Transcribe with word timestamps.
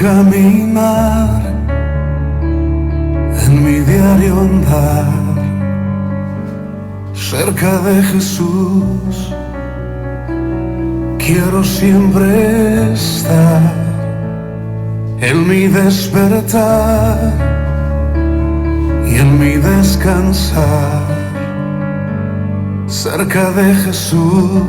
caminar 0.00 1.40
en 3.46 3.64
mi 3.64 3.80
diario 3.80 4.40
andar 4.40 5.06
cerca 7.14 7.78
de 7.78 8.02
Jesús. 8.02 9.34
Quiero 11.18 11.64
siempre 11.64 12.92
estar 12.92 13.62
en 15.20 15.48
mi 15.48 15.66
despertar 15.66 17.32
y 19.06 19.16
en 19.16 19.40
mi 19.40 19.56
descansar 19.56 21.02
cerca 22.86 23.50
de 23.52 23.74
Jesús. 23.74 24.62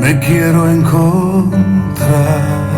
Me 0.00 0.18
quiero 0.20 0.70
encontrar 0.70 2.77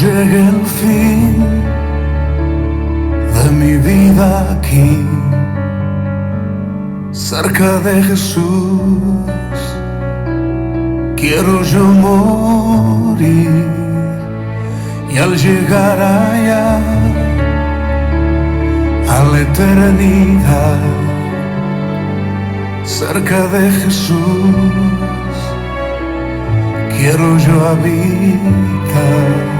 Llegue 0.00 0.48
el 0.48 0.64
fin 0.64 1.44
de 3.34 3.50
mi 3.50 3.76
vida 3.76 4.52
aquí, 4.52 5.06
cerca 7.12 7.80
de 7.80 8.02
Jesús, 8.04 9.58
quiero 11.16 11.62
yo 11.64 11.84
morir 12.06 13.66
y 15.12 15.18
al 15.18 15.36
llegar 15.36 15.98
allá 16.00 16.78
a 19.16 19.24
la 19.30 19.40
eternidad, 19.40 20.80
cerca 22.84 23.40
de 23.48 23.70
Jesús, 23.82 25.36
quiero 26.96 27.36
yo 27.36 27.68
habitar. 27.68 29.59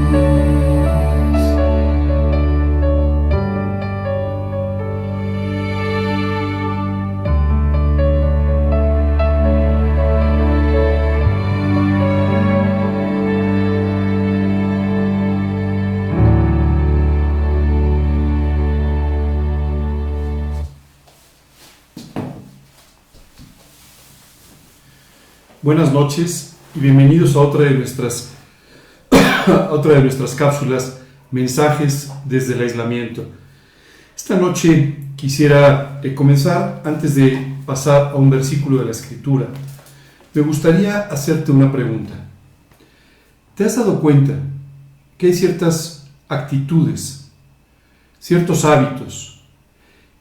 Buenas 25.63 25.93
noches 25.93 26.55
y 26.73 26.79
bienvenidos 26.79 27.35
a 27.35 27.39
otra 27.41 27.65
de 27.65 27.75
nuestras, 27.75 28.31
otra 29.69 29.93
de 29.93 30.01
nuestras 30.01 30.33
cápsulas, 30.33 30.97
mensajes 31.29 32.11
desde 32.25 32.55
el 32.55 32.61
aislamiento. 32.61 33.27
Esta 34.15 34.37
noche 34.37 34.97
quisiera 35.15 36.01
eh, 36.01 36.15
comenzar, 36.15 36.81
antes 36.83 37.13
de 37.13 37.57
pasar 37.63 38.07
a 38.07 38.15
un 38.15 38.31
versículo 38.31 38.79
de 38.79 38.85
la 38.85 38.91
Escritura, 38.91 39.49
me 40.33 40.41
gustaría 40.41 41.01
hacerte 41.01 41.51
una 41.51 41.71
pregunta. 41.71 42.15
¿Te 43.53 43.63
has 43.63 43.75
dado 43.75 44.01
cuenta 44.01 44.33
que 45.15 45.27
hay 45.27 45.33
ciertas 45.35 46.09
actitudes, 46.27 47.29
ciertos 48.17 48.65
hábitos, 48.65 49.43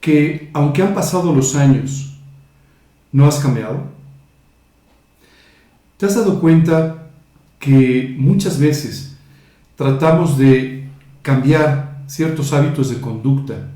que 0.02 0.50
aunque 0.52 0.82
han 0.82 0.92
pasado 0.92 1.32
los 1.32 1.56
años, 1.56 2.14
no 3.10 3.26
has 3.26 3.38
cambiado? 3.38 3.99
¿Te 6.00 6.06
has 6.06 6.14
dado 6.14 6.40
cuenta 6.40 7.10
que 7.58 8.16
muchas 8.16 8.58
veces 8.58 9.18
tratamos 9.76 10.38
de 10.38 10.88
cambiar 11.20 12.04
ciertos 12.06 12.54
hábitos 12.54 12.88
de 12.88 13.02
conducta, 13.02 13.68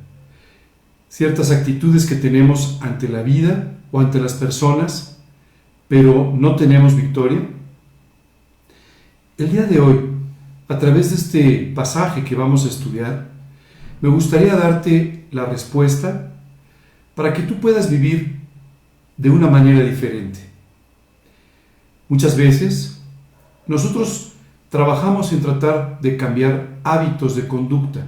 ciertas 1.11 1.51
actitudes 1.51 2.07
que 2.07 2.15
tenemos 2.15 2.79
ante 2.81 3.11
la 3.11 3.21
vida 3.21 3.75
o 3.93 4.01
ante 4.01 4.19
las 4.21 4.33
personas, 4.33 5.19
pero 5.87 6.33
no 6.35 6.57
tenemos 6.57 6.97
victoria? 6.97 7.47
El 9.37 9.53
día 9.53 9.65
de 9.65 9.81
hoy, 9.81 10.01
a 10.69 10.79
través 10.79 11.11
de 11.11 11.17
este 11.17 11.73
pasaje 11.75 12.25
que 12.25 12.35
vamos 12.35 12.65
a 12.65 12.71
estudiar, 12.71 13.29
me 14.01 14.09
gustaría 14.09 14.57
darte 14.57 15.27
la 15.31 15.45
respuesta 15.45 16.33
para 17.15 17.35
que 17.35 17.43
tú 17.43 17.61
puedas 17.61 17.91
vivir 17.91 18.41
de 19.19 19.29
una 19.29 19.49
manera 19.49 19.85
diferente. 19.85 20.54
Muchas 22.09 22.37
veces 22.37 23.01
nosotros 23.67 24.33
trabajamos 24.69 25.33
en 25.33 25.41
tratar 25.41 26.01
de 26.01 26.17
cambiar 26.17 26.79
hábitos 26.85 27.35
de 27.37 27.49
conducta. 27.49 28.07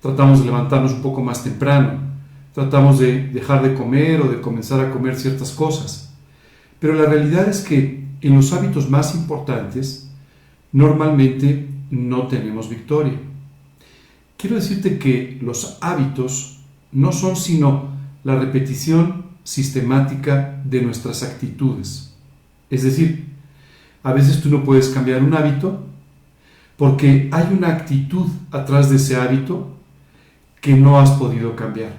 Tratamos 0.00 0.40
de 0.40 0.46
levantarnos 0.46 0.92
un 0.92 1.02
poco 1.02 1.22
más 1.22 1.44
temprano, 1.44 2.00
tratamos 2.54 2.98
de 2.98 3.28
dejar 3.28 3.62
de 3.62 3.74
comer 3.74 4.20
o 4.20 4.28
de 4.28 4.40
comenzar 4.40 4.80
a 4.80 4.90
comer 4.90 5.16
ciertas 5.16 5.52
cosas. 5.52 6.12
Pero 6.80 6.94
la 6.94 7.04
realidad 7.04 7.48
es 7.48 7.60
que 7.60 8.04
en 8.20 8.34
los 8.34 8.52
hábitos 8.52 8.90
más 8.90 9.14
importantes 9.14 10.10
normalmente 10.72 11.68
no 11.90 12.26
tenemos 12.26 12.68
victoria. 12.68 13.18
Quiero 14.36 14.56
decirte 14.56 14.98
que 14.98 15.38
los 15.40 15.78
hábitos 15.80 16.58
no 16.90 17.12
son 17.12 17.36
sino 17.36 17.90
la 18.24 18.36
repetición 18.36 19.26
sistemática 19.44 20.60
de 20.64 20.82
nuestras 20.82 21.22
actitudes. 21.22 22.11
Es 22.72 22.84
decir, 22.84 23.26
a 24.02 24.14
veces 24.14 24.40
tú 24.40 24.48
no 24.48 24.64
puedes 24.64 24.88
cambiar 24.88 25.22
un 25.22 25.34
hábito 25.34 25.84
porque 26.78 27.28
hay 27.30 27.52
una 27.52 27.68
actitud 27.68 28.28
atrás 28.50 28.88
de 28.88 28.96
ese 28.96 29.14
hábito 29.14 29.76
que 30.62 30.74
no 30.74 30.98
has 30.98 31.10
podido 31.10 31.54
cambiar. 31.54 31.92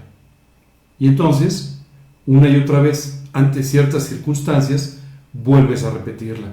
Y 0.97 1.07
entonces, 1.07 1.79
una 2.25 2.49
y 2.49 2.55
otra 2.55 2.81
vez, 2.81 3.21
ante 3.33 3.61
ciertas 3.61 4.05
circunstancias, 4.05 4.97
vuelves 5.31 5.83
a 5.83 5.91
repetirla. 5.91 6.47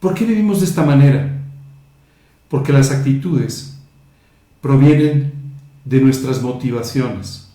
¿Por 0.00 0.14
qué 0.14 0.24
vivimos 0.24 0.60
de 0.60 0.66
esta 0.66 0.82
manera? 0.82 1.42
Porque 2.48 2.72
las 2.72 2.90
actitudes 2.90 3.76
provienen 4.62 5.30
de 5.84 6.00
nuestras 6.00 6.40
motivaciones, 6.40 7.50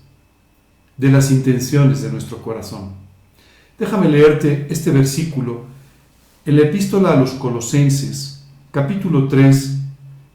de 0.96 1.12
las 1.12 1.32
intenciones 1.32 2.04
de 2.04 2.12
nuestro 2.12 2.38
corazón. 2.44 3.01
Déjame 3.82 4.10
leerte 4.10 4.68
este 4.70 4.92
versículo 4.92 5.62
en 6.46 6.56
la 6.56 6.68
epístola 6.68 7.14
a 7.14 7.16
los 7.16 7.32
Colosenses, 7.32 8.46
capítulo 8.70 9.28
3, 9.28 9.80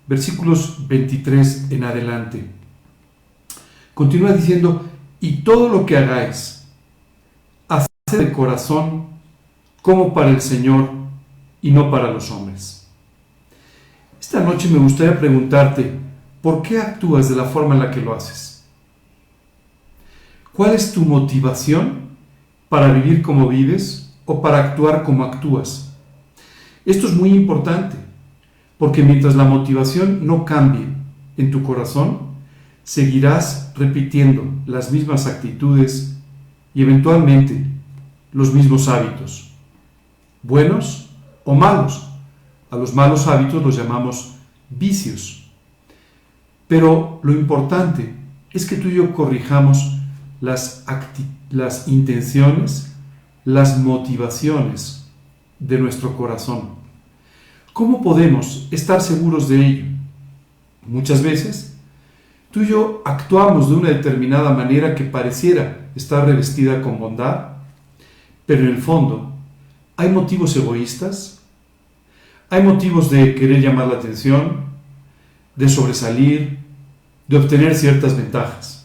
versículos 0.08 0.88
23 0.88 1.70
en 1.70 1.84
adelante. 1.84 2.44
Continúa 3.94 4.32
diciendo, 4.32 4.84
y 5.20 5.44
todo 5.44 5.68
lo 5.68 5.86
que 5.86 5.96
hagáis, 5.96 6.64
haced 7.68 8.18
de 8.18 8.32
corazón 8.32 9.06
como 9.80 10.12
para 10.12 10.30
el 10.30 10.40
Señor 10.40 10.90
y 11.62 11.70
no 11.70 11.88
para 11.88 12.10
los 12.10 12.28
hombres. 12.32 12.88
Esta 14.20 14.40
noche 14.40 14.68
me 14.68 14.80
gustaría 14.80 15.20
preguntarte, 15.20 15.92
¿por 16.42 16.62
qué 16.62 16.80
actúas 16.80 17.28
de 17.28 17.36
la 17.36 17.44
forma 17.44 17.76
en 17.76 17.80
la 17.82 17.92
que 17.92 18.00
lo 18.00 18.12
haces? 18.12 18.64
¿Cuál 20.52 20.74
es 20.74 20.92
tu 20.92 21.02
motivación 21.04 22.05
para 22.68 22.92
vivir 22.92 23.22
como 23.22 23.48
vives 23.48 24.14
o 24.24 24.42
para 24.42 24.58
actuar 24.58 25.02
como 25.02 25.24
actúas? 25.24 25.94
Esto 26.84 27.06
es 27.06 27.14
muy 27.14 27.30
importante, 27.30 27.96
porque 28.78 29.02
mientras 29.02 29.34
la 29.34 29.44
motivación 29.44 30.26
no 30.26 30.44
cambie 30.44 30.86
en 31.36 31.50
tu 31.50 31.62
corazón, 31.62 32.18
seguirás 32.84 33.72
repitiendo 33.74 34.44
las 34.66 34.92
mismas 34.92 35.26
actitudes 35.26 36.16
y 36.74 36.82
eventualmente 36.82 37.66
los 38.32 38.52
mismos 38.52 38.86
hábitos, 38.88 39.50
buenos 40.42 41.10
o 41.44 41.54
malos. 41.54 42.08
A 42.70 42.76
los 42.76 42.94
malos 42.94 43.26
hábitos 43.26 43.62
los 43.62 43.76
llamamos 43.76 44.36
vicios. 44.68 45.50
Pero 46.68 47.20
lo 47.22 47.32
importante 47.32 48.14
es 48.50 48.66
que 48.66 48.76
tú 48.76 48.88
y 48.88 48.94
yo 48.94 49.14
corrijamos 49.14 49.95
las, 50.40 50.84
intenciones, 51.86 52.92
las 53.44 53.78
motivaciones 53.78 55.06
de 55.58 55.78
nuestro 55.78 56.16
corazón. 56.16 56.70
¿Cómo 57.72 58.02
podemos 58.02 58.68
estar 58.70 59.00
seguros 59.00 59.48
de 59.48 59.66
ello? 59.66 59.84
Muchas 60.86 61.22
veces 61.22 61.76
tú 62.50 62.62
y 62.62 62.68
yo 62.68 63.02
actuamos 63.04 63.68
de 63.68 63.76
una 63.76 63.90
determinada 63.90 64.50
manera 64.52 64.94
que 64.94 65.04
pareciera 65.04 65.90
estar 65.94 66.26
revestida 66.26 66.80
con 66.80 66.98
bondad, 66.98 67.48
pero 68.46 68.62
en 68.62 68.68
el 68.68 68.78
fondo 68.78 69.32
hay 69.96 70.10
motivos 70.10 70.56
egoístas, 70.56 71.40
hay 72.48 72.62
motivos 72.62 73.10
de 73.10 73.34
querer 73.34 73.60
llamar 73.60 73.88
la 73.88 73.94
atención, 73.94 74.66
de 75.56 75.68
sobresalir, 75.68 76.58
de 77.26 77.36
obtener 77.38 77.74
ciertas 77.74 78.16
ventajas, 78.16 78.75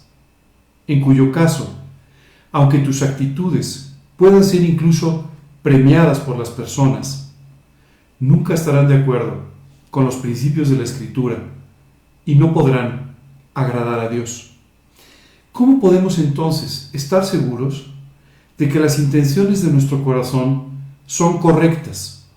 en 0.92 1.00
cuyo 1.00 1.32
caso, 1.32 1.74
aunque 2.52 2.80
tus 2.80 3.02
actitudes 3.02 3.96
puedan 4.18 4.44
ser 4.44 4.62
incluso 4.62 5.26
premiadas 5.64 6.20
por 6.20 6.38
las 6.38 6.50
personas, 6.50 7.32
nunca 8.20 8.54
estarán 8.54 8.90
de 8.90 8.96
acuerdo 8.96 9.38
con 9.90 10.04
los 10.04 10.16
principios 10.16 10.70
de 10.70 10.78
la 10.78 10.84
escritura 10.84 11.38
y 12.26 12.36
no 12.36 12.54
podrán 12.54 13.16
agradar 13.54 14.00
a 14.00 14.10
Dios. 14.10 14.52
¿Cómo 15.54 15.80
podemos 15.80 16.20
entonces 16.20 16.90
estar 16.94 17.24
seguros 17.24 17.92
de 18.58 18.68
que 18.68 18.80
las 18.80 19.00
intenciones 19.00 19.64
de 19.64 19.72
nuestro 19.72 20.04
corazón 20.04 20.72
son 21.06 21.38
correctas 21.38 22.28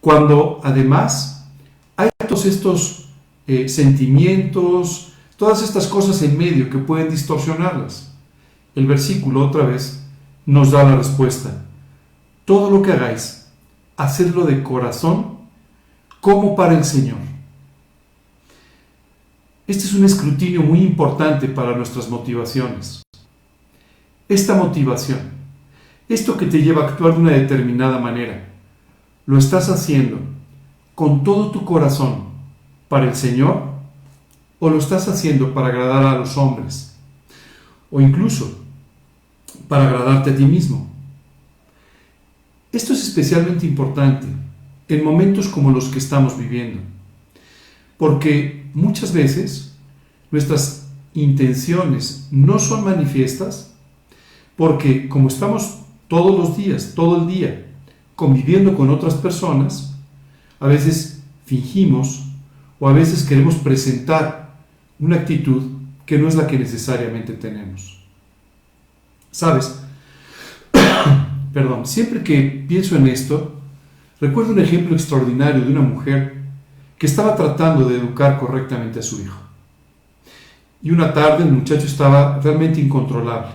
cuando 0.00 0.60
además 0.64 1.48
hay 1.96 2.10
todos 2.26 2.46
estos 2.46 3.08
eh, 3.46 3.68
sentimientos, 3.68 5.11
todas 5.36 5.62
estas 5.62 5.86
cosas 5.86 6.22
en 6.22 6.38
medio 6.38 6.70
que 6.70 6.78
pueden 6.78 7.10
distorsionarlas? 7.10 8.12
El 8.74 8.86
versículo 8.86 9.46
otra 9.46 9.64
vez 9.64 10.02
nos 10.46 10.70
da 10.70 10.84
la 10.84 10.96
respuesta. 10.96 11.64
Todo 12.44 12.70
lo 12.70 12.82
que 12.82 12.92
hagáis, 12.92 13.48
hacedlo 13.96 14.44
de 14.44 14.62
corazón 14.62 15.38
como 16.20 16.56
para 16.56 16.76
el 16.76 16.84
Señor. 16.84 17.18
Este 19.66 19.84
es 19.84 19.94
un 19.94 20.04
escrutinio 20.04 20.62
muy 20.62 20.80
importante 20.80 21.48
para 21.48 21.76
nuestras 21.76 22.08
motivaciones. 22.08 23.02
Esta 24.28 24.54
motivación, 24.54 25.20
esto 26.08 26.36
que 26.36 26.46
te 26.46 26.62
lleva 26.62 26.84
a 26.84 26.88
actuar 26.88 27.14
de 27.14 27.20
una 27.20 27.32
determinada 27.32 27.98
manera, 27.98 28.48
¿lo 29.26 29.38
estás 29.38 29.68
haciendo 29.68 30.18
con 30.94 31.22
todo 31.24 31.50
tu 31.50 31.64
corazón 31.64 32.24
para 32.88 33.06
el 33.06 33.14
Señor 33.14 33.71
o 34.64 34.70
lo 34.70 34.78
estás 34.78 35.08
haciendo 35.08 35.52
para 35.52 35.66
agradar 35.66 36.06
a 36.06 36.18
los 36.18 36.36
hombres? 36.36 36.94
O 37.90 38.00
incluso 38.00 38.60
para 39.66 39.88
agradarte 39.88 40.30
a 40.30 40.36
ti 40.36 40.44
mismo. 40.44 40.88
Esto 42.70 42.92
es 42.92 43.02
especialmente 43.02 43.66
importante 43.66 44.28
en 44.86 45.02
momentos 45.02 45.48
como 45.48 45.72
los 45.72 45.86
que 45.86 45.98
estamos 45.98 46.38
viviendo, 46.38 46.80
porque 47.96 48.70
muchas 48.72 49.12
veces 49.12 49.74
nuestras 50.30 50.86
intenciones 51.12 52.28
no 52.30 52.60
son 52.60 52.84
manifiestas 52.84 53.74
porque 54.54 55.08
como 55.08 55.26
estamos 55.26 55.78
todos 56.06 56.38
los 56.38 56.56
días, 56.56 56.92
todo 56.94 57.20
el 57.20 57.26
día, 57.26 57.66
conviviendo 58.14 58.76
con 58.76 58.90
otras 58.90 59.14
personas, 59.14 59.96
a 60.60 60.68
veces 60.68 61.20
fingimos 61.46 62.26
o 62.78 62.88
a 62.88 62.92
veces 62.92 63.24
queremos 63.24 63.56
presentar 63.56 64.41
una 65.02 65.16
actitud 65.16 65.62
que 66.06 66.16
no 66.16 66.28
es 66.28 66.36
la 66.36 66.46
que 66.46 66.58
necesariamente 66.58 67.32
tenemos. 67.32 67.98
¿Sabes? 69.32 69.80
Perdón, 71.52 71.86
siempre 71.86 72.22
que 72.22 72.64
pienso 72.68 72.96
en 72.96 73.08
esto, 73.08 73.60
recuerdo 74.20 74.52
un 74.52 74.60
ejemplo 74.60 74.94
extraordinario 74.94 75.64
de 75.64 75.72
una 75.72 75.80
mujer 75.80 76.36
que 76.96 77.06
estaba 77.06 77.34
tratando 77.34 77.88
de 77.88 77.96
educar 77.96 78.38
correctamente 78.38 79.00
a 79.00 79.02
su 79.02 79.20
hijo. 79.20 79.40
Y 80.80 80.92
una 80.92 81.12
tarde 81.12 81.42
el 81.42 81.50
muchacho 81.50 81.86
estaba 81.86 82.40
realmente 82.40 82.80
incontrolable. 82.80 83.50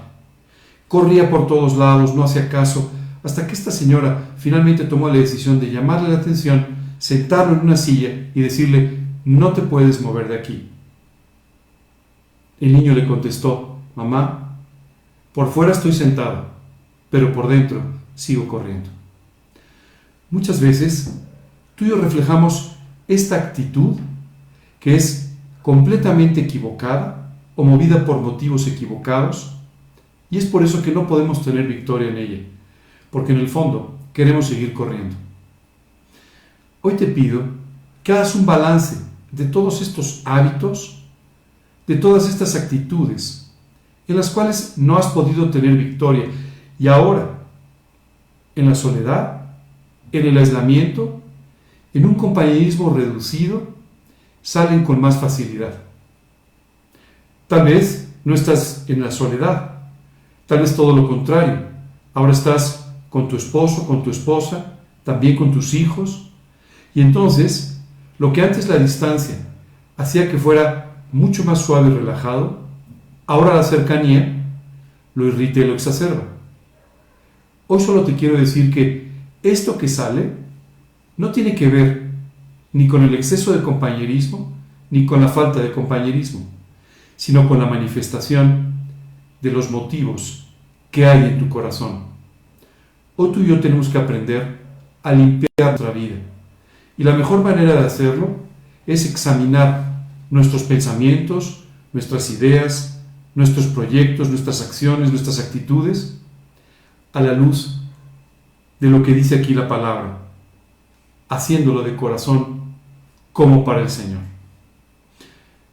Corría 0.90 1.30
por 1.30 1.48
todos 1.48 1.78
lados, 1.78 2.14
no 2.14 2.26
hacía 2.26 2.50
caso, 2.50 2.92
hasta 3.24 3.48
que 3.48 3.54
esta 3.54 3.72
señora 3.72 4.32
finalmente 4.38 4.84
tomó 4.84 5.08
la 5.08 5.16
decisión 5.16 5.62
de 5.62 5.72
llamarle 5.72 6.10
la 6.10 6.20
atención, 6.20 6.66
sentarlo 7.00 7.54
en 7.54 7.62
una 7.62 7.78
silla 7.78 8.10
y 8.36 8.42
decirle, 8.42 9.00
no 9.24 9.54
te 9.54 9.62
puedes 9.62 10.02
mover 10.02 10.28
de 10.28 10.36
aquí. 10.36 10.70
El 12.60 12.74
niño 12.74 12.94
le 12.94 13.08
contestó, 13.08 13.78
mamá, 13.96 14.58
por 15.34 15.52
fuera 15.52 15.72
estoy 15.72 15.94
sentado, 15.94 16.46
pero 17.10 17.32
por 17.32 17.48
dentro 17.48 17.82
sigo 18.16 18.48
corriendo. 18.48 18.90
Muchas 20.30 20.60
veces 20.60 21.22
tú 21.76 21.86
y 21.86 21.90
yo 21.90 21.98
reflejamos 21.98 22.76
esta 23.08 23.36
actitud 23.36 23.98
que 24.80 24.96
es 24.96 25.34
completamente 25.62 26.42
equivocada 26.42 27.34
o 27.56 27.64
movida 27.64 28.06
por 28.06 28.22
motivos 28.22 28.68
equivocados 28.68 29.54
y 30.30 30.38
es 30.38 30.46
por 30.46 30.64
eso 30.64 30.82
que 30.82 30.92
no 30.92 31.08
podemos 31.08 31.44
tener 31.44 31.68
victoria 31.68 32.10
en 32.10 32.18
ella, 32.18 32.40
porque 33.12 33.32
en 33.32 33.40
el 33.40 33.48
fondo 33.48 33.98
queremos 34.14 34.48
seguir 34.48 34.74
corriendo. 34.74 35.16
Hoy 36.82 36.96
te 36.96 37.08
pido 37.08 37.44
que 38.04 38.14
hagas 38.14 38.36
un 38.36 38.46
balance 38.46 38.98
de 39.32 39.46
todos 39.46 39.82
estos 39.82 40.22
hábitos, 40.26 40.97
de 41.88 41.96
todas 41.96 42.30
estas 42.30 42.56
actitudes 42.56 43.48
en 44.08 44.16
las 44.16 44.30
cuales 44.30 44.74
no 44.78 44.98
has 44.98 45.08
podido 45.08 45.50
tener 45.50 45.76
victoria. 45.76 46.26
Y 46.80 46.88
ahora, 46.88 47.40
en 48.56 48.70
la 48.70 48.76
soledad, 48.76 49.42
en 50.12 50.26
el 50.26 50.38
aislamiento, 50.38 51.22
en 51.94 52.06
un 52.06 52.16
compañerismo 52.16 52.94
reducido, 52.94 53.68
salen 54.42 54.84
con 54.84 55.02
más 55.02 55.18
facilidad. 55.18 55.74
Tal 57.48 57.66
vez 57.66 58.10
no 58.24 58.34
estás 58.34 58.86
en 58.88 59.02
la 59.02 59.12
soledad, 59.12 59.72
tal 60.46 60.60
vez 60.60 60.76
todo 60.76 60.96
lo 60.96 61.08
contrario. 61.08 61.68
Ahora 62.14 62.32
estás 62.32 62.88
con 63.10 63.28
tu 63.28 63.36
esposo, 63.36 63.88
con 63.88 64.04
tu 64.04 64.12
esposa, 64.12 64.74
también 65.04 65.36
con 65.36 65.52
tus 65.52 65.74
hijos. 65.74 66.30
Y 66.96 67.02
entonces, 67.02 67.82
lo 68.20 68.32
que 68.32 68.42
antes 68.42 68.68
la 68.68 68.78
distancia 68.78 69.36
hacía 69.98 70.30
que 70.32 70.38
fuera 70.38 70.87
mucho 71.12 71.44
más 71.44 71.66
suave 71.66 71.90
y 71.90 71.94
relajado, 71.94 72.68
Ahora 73.28 73.56
la 73.56 73.64
cercanía 73.64 74.42
lo 75.14 75.28
irrita 75.28 75.60
y 75.60 75.66
lo 75.66 75.74
exacerba. 75.74 76.24
Hoy 77.68 77.82
solo 77.82 78.04
te 78.04 78.16
quiero 78.16 78.38
decir 78.38 78.74
que 78.74 79.12
esto 79.44 79.78
que 79.78 79.90
sale 79.90 80.32
no 81.18 81.34
tiene 81.34 81.54
que 81.54 81.68
ver 81.68 82.08
ni 82.72 82.88
con 82.88 83.04
el 83.04 83.14
exceso 83.14 83.52
de 83.52 83.62
compañerismo, 83.62 84.54
ni 84.90 85.06
con 85.06 85.20
la 85.20 85.28
falta 85.28 85.60
de 85.60 85.74
compañerismo, 85.74 86.48
sino 87.18 87.50
con 87.50 87.60
la 87.60 87.66
manifestación 87.66 88.74
de 89.42 89.52
los 89.52 89.72
motivos 89.72 90.48
qué 90.90 91.06
hay 91.06 91.26
en 91.26 91.40
tu 91.40 91.50
corazón. 91.50 92.04
Hoy 93.18 93.34
tú 93.34 93.42
y 93.42 93.48
yo 93.48 93.60
tenemos 93.60 93.90
que 93.90 93.98
aprender 93.98 94.60
a 95.04 95.12
limpiar 95.12 95.50
nuestra 95.58 95.92
vida. 95.92 96.16
Y 96.98 97.04
la 97.04 97.14
mejor 97.14 97.44
manera 97.44 97.74
de 97.74 97.86
hacerlo 97.86 98.30
es 98.86 99.06
examinar 99.06 99.87
nuestros 100.30 100.64
pensamientos, 100.64 101.64
nuestras 101.94 102.30
ideas, 102.30 103.02
nuestros 103.36 103.68
proyectos, 103.68 104.30
nuestras 104.30 104.62
acciones, 104.62 105.12
nuestras 105.12 105.40
actitudes, 105.40 106.18
a 107.14 107.22
la 107.22 107.34
luz 107.34 107.82
de 108.80 108.90
lo 108.90 109.04
que 109.04 109.14
dice 109.14 109.36
aquí 109.36 109.54
la 109.54 109.68
palabra, 109.68 110.20
haciéndolo 111.30 111.84
de 111.84 111.96
corazón 111.96 112.62
como 113.34 113.64
para 113.64 113.82
el 113.82 113.90
Señor. 113.90 114.22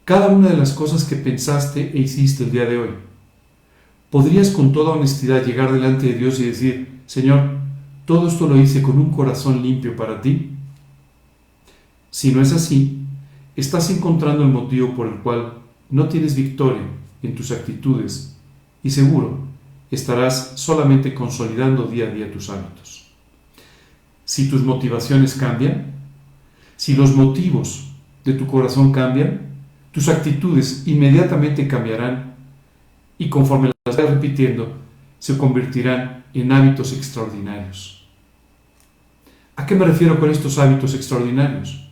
Cada 0.03 0.27
una 0.27 0.49
de 0.49 0.57
las 0.57 0.73
cosas 0.73 1.03
que 1.03 1.15
pensaste 1.15 1.91
e 1.93 1.99
hiciste 1.99 2.43
el 2.43 2.51
día 2.51 2.65
de 2.65 2.77
hoy, 2.77 2.89
podrías 4.11 4.51
con 4.51 4.71
toda 4.71 4.91
honestidad 4.91 5.43
llegar 5.43 5.71
delante 5.71 6.05
de 6.05 6.13
Dios 6.13 6.39
y 6.39 6.45
decir, 6.45 7.01
Señor, 7.07 7.57
todo 8.05 8.27
esto 8.27 8.47
lo 8.47 8.57
hice 8.57 8.81
con 8.81 8.99
un 8.99 9.09
corazón 9.09 9.63
limpio 9.63 9.95
para 9.95 10.21
ti. 10.21 10.51
Si 12.11 12.31
no 12.31 12.41
es 12.41 12.53
así, 12.53 13.04
estás 13.55 13.89
encontrando 13.89 14.43
el 14.43 14.49
motivo 14.49 14.93
por 14.95 15.07
el 15.07 15.15
cual 15.15 15.53
no 15.89 16.07
tienes 16.07 16.35
victoria 16.35 16.83
en 17.23 17.35
tus 17.35 17.51
actitudes 17.51 18.35
y 18.83 18.89
seguro 18.89 19.39
estarás 19.91 20.53
solamente 20.55 21.13
consolidando 21.13 21.83
día 21.83 22.07
a 22.07 22.11
día 22.11 22.31
tus 22.31 22.49
hábitos. 22.49 23.07
Si 24.25 24.49
tus 24.49 24.63
motivaciones 24.63 25.35
cambian, 25.35 25.93
si 26.75 26.95
los 26.95 27.15
motivos 27.15 27.91
de 28.23 28.33
tu 28.33 28.47
corazón 28.47 28.91
cambian, 28.91 29.53
tus 29.91 30.09
actitudes 30.09 30.83
inmediatamente 30.87 31.67
cambiarán 31.67 32.35
y 33.17 33.29
conforme 33.29 33.71
las 33.85 33.95
vas 33.95 34.09
repitiendo, 34.09 34.73
se 35.19 35.37
convertirán 35.37 36.25
en 36.33 36.51
hábitos 36.51 36.91
extraordinarios. 36.91 38.05
¿A 39.55 39.65
qué 39.65 39.75
me 39.75 39.85
refiero 39.85 40.19
con 40.19 40.29
estos 40.29 40.59
hábitos 40.59 40.93
extraordinarios? 40.95 41.89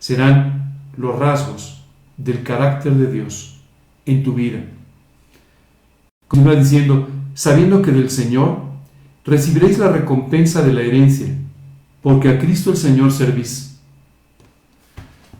Serán 0.00 0.69
los 1.00 1.18
rasgos 1.18 1.82
del 2.18 2.42
carácter 2.42 2.92
de 2.94 3.10
Dios 3.10 3.58
en 4.04 4.22
tu 4.22 4.34
vida. 4.34 4.62
Continúa 6.28 6.54
diciendo, 6.54 7.08
sabiendo 7.34 7.80
que 7.80 7.90
del 7.90 8.10
Señor 8.10 8.58
recibiréis 9.24 9.78
la 9.78 9.90
recompensa 9.90 10.62
de 10.62 10.74
la 10.74 10.82
herencia, 10.82 11.34
porque 12.02 12.28
a 12.28 12.38
Cristo 12.38 12.70
el 12.70 12.76
Señor 12.76 13.12
servís. 13.12 13.78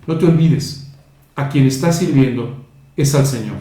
No 0.06 0.16
te 0.16 0.24
olvides, 0.24 0.90
a 1.36 1.50
quien 1.50 1.66
estás 1.66 1.98
sirviendo 1.98 2.64
es 2.96 3.14
al 3.14 3.26
Señor. 3.26 3.56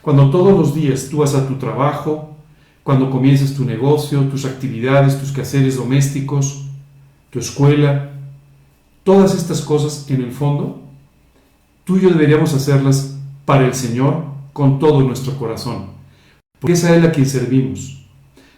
Cuando 0.00 0.30
todos 0.30 0.58
los 0.58 0.74
días 0.74 1.08
tú 1.10 1.18
vas 1.18 1.34
a 1.34 1.46
tu 1.46 1.56
trabajo, 1.56 2.36
cuando 2.82 3.10
comienzas 3.10 3.54
tu 3.54 3.64
negocio, 3.64 4.22
tus 4.22 4.46
actividades, 4.46 5.20
tus 5.20 5.30
quehaceres 5.30 5.76
domésticos, 5.76 6.64
tu 7.30 7.38
escuela, 7.38 8.12
todas 9.04 9.34
estas 9.34 9.60
cosas 9.60 10.10
en 10.10 10.22
el 10.22 10.32
fondo, 10.32 10.81
tú 11.84 11.96
y 11.96 12.02
yo 12.02 12.10
deberíamos 12.10 12.54
hacerlas 12.54 13.16
para 13.44 13.66
el 13.66 13.74
Señor 13.74 14.24
con 14.52 14.78
todo 14.78 15.00
nuestro 15.02 15.36
corazón, 15.36 15.86
porque 16.58 16.74
es 16.74 16.84
a 16.84 16.94
Él 16.94 17.04
a 17.04 17.12
quien 17.12 17.26
servimos, 17.26 18.06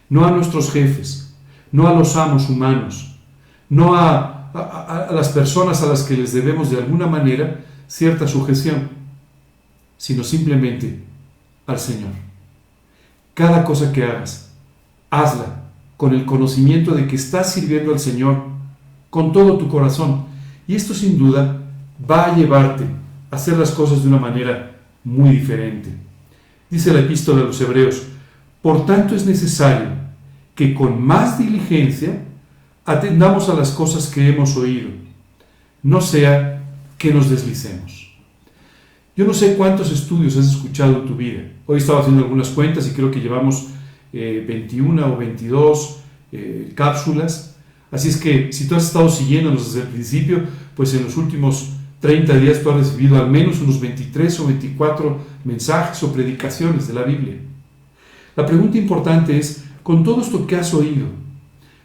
no 0.09 0.25
a 0.25 0.31
nuestros 0.31 0.71
jefes, 0.73 1.35
no 1.73 1.89
a 1.89 1.95
los 1.95 2.17
amos 2.17 2.49
humanos, 2.49 3.17
no 3.69 3.95
a, 3.95 4.31
las 5.11 5.31
personas 5.31 5.83
a 5.83 5.87
las 5.87 6.05
que 6.05 6.17
les 6.17 6.33
debemos 6.33 6.71
de 6.71 6.79
alguna 6.79 7.09
manera 7.09 7.65
cierta 7.89 8.29
sujeción, 8.29 8.89
sino 9.97 10.23
simplemente 10.23 11.03
al 11.67 11.79
Señor. 11.79 12.11
Cada 13.35 13.65
cosa 13.65 13.91
que 13.91 14.05
hagas, 14.05 14.53
hazla 15.11 15.63
con 15.97 16.15
el 16.15 16.25
conocimiento 16.25 16.95
de 16.95 17.09
que 17.09 17.17
estás 17.17 17.53
sirviendo 17.53 17.93
al 17.93 17.99
Señor 17.99 18.45
con 19.11 19.33
todo 19.33 19.59
tu 19.59 19.69
corazón. 19.69 20.27
Y 20.69 20.77
esto 20.77 20.95
sin 20.95 21.19
duda 21.19 21.61
va 22.09 22.27
a 22.27 22.37
llevarte 22.37 22.85
hacer 23.35 23.57
las 23.57 23.71
cosas 23.73 24.03
de 24.03 24.09
una 24.09 24.19
manera 24.19 24.77
muy 25.03 25.31
diferente. 25.31 25.91
Dice 26.71 26.93
la 26.93 27.01
epístola 27.01 27.41
de 27.41 27.47
los 27.47 27.61
Hebreos, 27.61 28.03
por 28.63 28.87
tanto 28.87 29.15
es 29.15 29.27
necesario 29.27 29.89
que 30.55 30.75
con 30.75 31.03
más 31.03 31.39
diligencia 31.39 32.23
atendamos 32.85 33.49
a 33.49 33.55
las 33.55 33.71
cosas 33.71 34.09
que 34.09 34.29
hemos 34.29 34.57
oído, 34.57 34.91
no 35.83 36.01
sea 36.01 36.63
que 36.99 37.13
nos 37.13 37.29
deslicemos. 37.31 38.13
Yo 39.17 39.25
no 39.25 39.35
sé 39.35 39.57
cuántos 39.57 39.93
estudios 39.93 40.37
has 40.37 40.47
escuchado 40.47 40.97
en 40.97 41.07
tu 41.07 41.15
vida. 41.15 41.43
Hoy 41.67 41.79
estaba 41.79 42.01
haciendo 42.01 42.25
algunas 42.25 42.49
cuentas 42.49 42.87
y 42.89 42.91
creo 42.91 43.11
que 43.11 43.21
llevamos 43.21 43.69
eh, 44.13 44.45
21 44.47 45.13
o 45.13 45.17
22 45.17 46.01
eh, 46.33 46.73
cápsulas. 46.75 47.57
Así 47.91 48.09
es 48.09 48.17
que 48.17 48.53
si 48.53 48.67
tú 48.67 48.75
has 48.75 48.87
estado 48.87 49.09
siguiéndonos 49.09 49.67
desde 49.67 49.87
el 49.87 49.93
principio, 49.93 50.43
pues 50.75 50.95
en 50.95 51.05
los 51.05 51.17
últimos 51.17 51.74
30 52.05 52.37
días 52.37 52.63
tú 52.63 52.71
has 52.71 52.77
recibido 52.77 53.17
al 53.17 53.31
menos 53.31 53.63
unos 53.63 53.81
23 53.81 54.41
o 54.41 54.47
24 54.49 55.19
mensajes 55.43 56.03
o 56.03 56.13
predicaciones 56.13 56.87
de 56.87 56.93
la 56.93 57.03
Biblia. 57.03 57.37
La 58.37 58.45
pregunta 58.45 58.77
importante 58.77 59.39
es, 59.39 59.65
con 59.83 60.05
todo 60.05 60.21
esto 60.21 60.47
que 60.47 60.55
has 60.55 60.75
oído, 60.75 61.07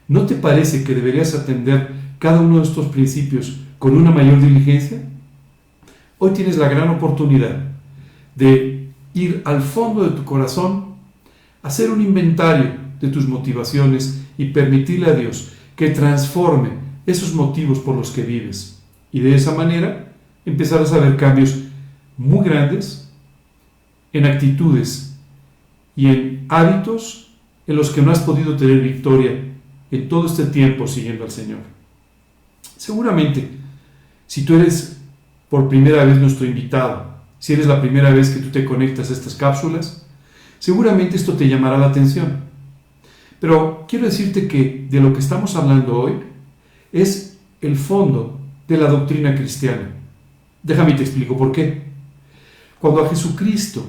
¿no 0.10 0.26
te 0.26 0.36
parece 0.36 0.84
que 0.84 0.94
deberías 0.94 1.34
atender 1.36 1.94
cada 2.20 2.42
uno 2.42 2.58
de 2.58 2.64
estos 2.64 2.88
principios 2.88 3.62
con 3.78 3.96
una 3.96 4.12
mayor 4.12 4.42
diligencia? 4.42 5.02
Hoy 6.18 6.32
tienes 6.32 6.58
la 6.58 6.68
gran 6.68 6.90
oportunidad 6.90 7.58
de 8.36 8.90
ir 9.14 9.42
al 9.46 9.62
fondo 9.62 10.04
de 10.04 10.18
tu 10.18 10.26
corazón, 10.26 10.96
hacer 11.64 11.90
un 11.90 12.02
inventario 12.02 12.74
de 13.00 13.08
tus 13.08 13.26
motivaciones 13.26 14.22
y 14.38 14.48
permitirle 14.48 15.12
a 15.12 15.14
Dios 15.14 15.54
que 15.78 15.92
transforme 15.92 16.72
esos 17.06 17.34
motivos 17.34 17.80
por 17.80 17.96
los 17.96 18.12
que 18.12 18.24
vives. 18.24 18.82
Y 19.14 19.22
de 19.22 19.34
esa 19.34 19.56
manera 19.56 20.09
empezarás 20.50 20.92
a 20.94 21.00
ver 21.00 21.16
cambios 21.16 21.56
muy 22.18 22.44
grandes 22.44 23.10
en 24.12 24.26
actitudes 24.26 25.16
y 25.96 26.08
en 26.08 26.46
hábitos 26.50 27.32
en 27.68 27.76
los 27.76 27.92
que 27.92 28.02
no 28.02 28.12
has 28.12 28.20
podido 28.20 28.56
tener 28.56 28.82
victoria 28.82 29.32
en 29.92 30.10
todo 30.10 30.26
este 30.26 30.46
tiempo 30.46 30.88
siguiendo 30.88 31.24
al 31.24 31.32
Señor. 31.32 31.60
Seguramente, 32.78 33.50
si 34.28 34.44
tú 34.44 34.56
eres 34.56 34.98
por 35.50 35.70
primera 35.70 36.06
vez 36.06 36.18
nuestro 36.18 36.46
invitado, 36.46 37.06
si 37.40 37.54
eres 37.54 37.68
la 37.68 37.82
primera 37.82 38.12
vez 38.12 38.30
que 38.30 38.42
tú 38.42 38.50
te 38.50 38.66
conectas 38.66 39.10
a 39.10 39.14
estas 39.14 39.36
cápsulas, 39.36 40.06
seguramente 40.60 41.16
esto 41.16 41.34
te 41.34 41.48
llamará 41.48 41.78
la 41.78 41.88
atención. 41.88 42.40
Pero 43.40 43.86
quiero 43.88 44.06
decirte 44.06 44.48
que 44.48 44.88
de 44.90 45.00
lo 45.00 45.14
que 45.14 45.20
estamos 45.20 45.56
hablando 45.56 46.00
hoy 46.00 46.14
es 46.92 47.38
el 47.62 47.76
fondo 47.76 48.40
de 48.68 48.78
la 48.78 48.90
doctrina 48.90 49.36
cristiana. 49.36 49.99
Déjame 50.64 50.94
te 50.94 51.04
explico 51.04 51.38
por 51.38 51.52
qué. 51.52 51.84
Cuando 52.80 53.04
a 53.04 53.10
Jesucristo 53.10 53.86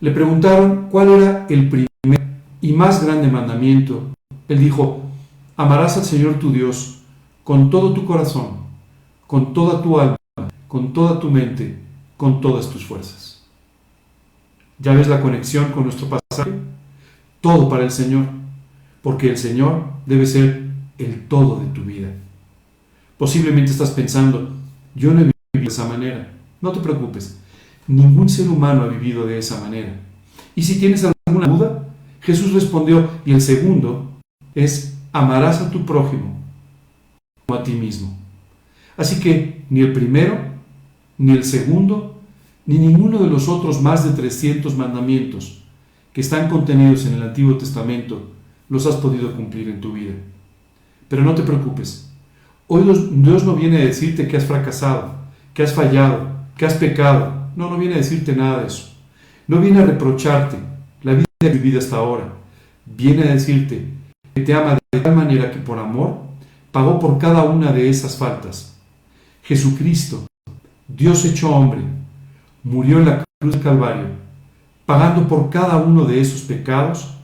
le 0.00 0.10
preguntaron 0.10 0.88
cuál 0.90 1.08
era 1.08 1.46
el 1.48 1.68
primer 1.68 2.20
y 2.60 2.72
más 2.72 3.04
grande 3.04 3.28
mandamiento, 3.28 4.10
él 4.48 4.58
dijo, 4.58 5.02
amarás 5.56 5.96
al 5.96 6.04
Señor 6.04 6.38
tu 6.38 6.52
Dios 6.52 7.00
con 7.44 7.70
todo 7.70 7.92
tu 7.92 8.04
corazón, 8.04 8.58
con 9.26 9.52
toda 9.52 9.82
tu 9.82 9.98
alma 9.98 10.18
con 10.68 10.92
toda 10.92 11.18
tu 11.18 11.30
mente, 11.30 11.78
con 12.16 12.40
todas 12.40 12.70
tus 12.70 12.84
fuerzas. 12.84 13.42
¿Ya 14.78 14.92
ves 14.92 15.08
la 15.08 15.20
conexión 15.20 15.72
con 15.72 15.84
nuestro 15.84 16.08
pasaje? 16.08 16.52
Todo 17.40 17.68
para 17.68 17.84
el 17.84 17.90
Señor, 17.90 18.26
porque 19.02 19.30
el 19.30 19.38
Señor 19.38 19.84
debe 20.06 20.26
ser 20.26 20.68
el 20.98 21.26
todo 21.26 21.60
de 21.60 21.66
tu 21.68 21.82
vida. 21.82 22.12
Posiblemente 23.16 23.72
estás 23.72 23.90
pensando, 23.90 24.50
yo 24.94 25.12
no 25.12 25.22
he 25.22 25.30
de 25.52 25.64
esa 25.64 25.86
manera. 25.86 26.32
No 26.60 26.72
te 26.72 26.80
preocupes, 26.80 27.38
ningún 27.86 28.28
ser 28.28 28.48
humano 28.48 28.82
ha 28.82 28.88
vivido 28.88 29.26
de 29.26 29.38
esa 29.38 29.60
manera. 29.60 30.00
Y 30.54 30.62
si 30.62 30.78
tienes 30.78 31.06
alguna 31.26 31.46
duda, 31.46 31.88
Jesús 32.20 32.52
respondió, 32.52 33.08
y 33.24 33.32
el 33.32 33.40
segundo 33.40 34.10
es, 34.54 34.98
amarás 35.12 35.60
a 35.60 35.70
tu 35.70 35.86
prójimo 35.86 36.36
como 37.46 37.60
a 37.60 37.62
ti 37.62 37.72
mismo. 37.72 38.16
Así 38.96 39.20
que 39.20 39.64
ni 39.70 39.80
el 39.80 39.92
primero 39.92 40.48
ni 41.18 41.32
el 41.32 41.44
segundo, 41.44 42.20
ni 42.64 42.78
ninguno 42.78 43.18
de 43.18 43.28
los 43.28 43.48
otros 43.48 43.82
más 43.82 44.04
de 44.04 44.10
300 44.12 44.76
mandamientos 44.76 45.64
que 46.12 46.20
están 46.20 46.48
contenidos 46.48 47.06
en 47.06 47.14
el 47.14 47.22
Antiguo 47.22 47.58
Testamento 47.58 48.30
los 48.68 48.86
has 48.86 48.96
podido 48.96 49.34
cumplir 49.34 49.68
en 49.68 49.80
tu 49.80 49.92
vida. 49.92 50.14
Pero 51.08 51.22
no 51.22 51.34
te 51.34 51.42
preocupes. 51.42 52.10
Hoy 52.66 52.84
Dios 52.84 53.44
no 53.44 53.54
viene 53.54 53.78
a 53.78 53.84
decirte 53.84 54.28
que 54.28 54.36
has 54.36 54.44
fracasado, 54.44 55.14
que 55.58 55.64
has 55.64 55.74
fallado, 55.74 56.28
que 56.56 56.64
has 56.66 56.74
pecado. 56.74 57.48
No, 57.56 57.68
no 57.68 57.78
viene 57.78 57.94
a 57.94 57.98
decirte 57.98 58.32
nada 58.32 58.60
de 58.60 58.68
eso. 58.68 58.94
No 59.48 59.58
viene 59.58 59.80
a 59.80 59.86
reprocharte 59.86 60.56
la 61.02 61.14
vida 61.14 61.26
vivida 61.52 61.80
hasta 61.80 61.96
ahora. 61.96 62.32
Viene 62.86 63.24
a 63.24 63.32
decirte 63.32 63.84
que 64.36 64.42
te 64.42 64.54
ama 64.54 64.78
de 64.92 65.00
tal 65.00 65.16
manera 65.16 65.50
que 65.50 65.58
por 65.58 65.76
amor 65.80 66.18
pagó 66.70 67.00
por 67.00 67.18
cada 67.18 67.42
una 67.42 67.72
de 67.72 67.90
esas 67.90 68.16
faltas. 68.16 68.76
Jesucristo 69.42 70.26
Dios 70.86 71.24
hecho 71.24 71.50
hombre, 71.50 71.80
murió 72.62 73.00
en 73.00 73.06
la 73.06 73.24
cruz 73.40 73.54
del 73.54 73.60
Calvario, 73.60 74.06
pagando 74.86 75.26
por 75.26 75.50
cada 75.50 75.76
uno 75.78 76.04
de 76.04 76.20
esos 76.20 76.42
pecados 76.42 77.16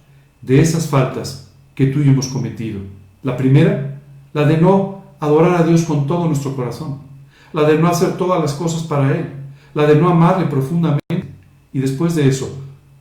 de 0.42 0.60
esas 0.60 0.88
faltas 0.88 1.52
que 1.76 1.86
tú 1.86 2.00
y 2.00 2.06
yo 2.06 2.10
hemos 2.10 2.26
cometido. 2.26 2.80
La 3.22 3.36
primera, 3.36 4.00
la 4.32 4.44
de 4.44 4.58
no 4.58 5.04
adorar 5.20 5.62
a 5.62 5.64
Dios 5.64 5.84
con 5.84 6.08
todo 6.08 6.26
nuestro 6.26 6.56
corazón, 6.56 7.13
la 7.54 7.62
de 7.62 7.78
no 7.78 7.88
hacer 7.88 8.18
todas 8.18 8.42
las 8.42 8.52
cosas 8.52 8.82
para 8.82 9.16
Él, 9.16 9.28
la 9.74 9.86
de 9.86 9.94
no 9.94 10.10
amarle 10.10 10.46
profundamente. 10.46 11.32
Y 11.72 11.78
después 11.78 12.16
de 12.16 12.28
eso, 12.28 12.52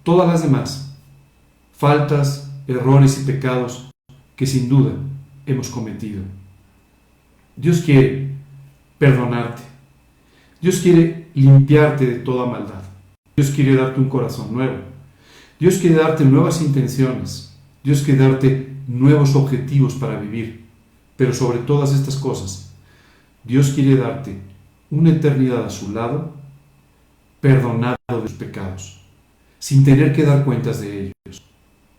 todas 0.04 0.28
las 0.28 0.44
demás, 0.44 0.96
faltas, 1.76 2.52
errores 2.68 3.20
y 3.20 3.26
pecados 3.26 3.90
que 4.36 4.46
sin 4.46 4.70
duda 4.70 4.92
hemos 5.48 5.70
cometido. 5.70 6.22
Dios 7.56 7.82
quiere 7.82 8.36
perdonarte. 9.00 9.64
Dios 10.62 10.80
quiere 10.80 11.30
limpiarte 11.34 12.06
de 12.06 12.20
toda 12.20 12.46
maldad. 12.46 12.84
Dios 13.36 13.50
quiere 13.50 13.76
darte 13.76 14.00
un 14.00 14.08
corazón 14.08 14.54
nuevo. 14.54 14.78
Dios 15.60 15.78
quiere 15.78 15.96
darte 15.96 16.24
nuevas 16.26 16.62
intenciones. 16.62 17.58
Dios 17.84 18.04
quiere 18.04 18.22
darte 18.22 18.72
nuevos 18.88 19.36
objetivos 19.36 19.96
para 19.96 20.20
vivir. 20.20 20.64
Pero 21.18 21.34
sobre 21.34 21.58
todas 21.60 21.94
estas 21.94 22.16
cosas, 22.16 22.73
Dios 23.44 23.72
quiere 23.72 23.98
darte 23.98 24.40
una 24.90 25.10
eternidad 25.10 25.66
a 25.66 25.70
su 25.70 25.92
lado, 25.92 26.34
perdonado 27.42 27.98
de 28.08 28.22
tus 28.22 28.34
pecados, 28.34 29.02
sin 29.60 29.84
tener 29.84 30.14
que 30.14 30.24
dar 30.24 30.46
cuentas 30.46 30.82
de 30.82 31.12
ellos. 31.26 31.44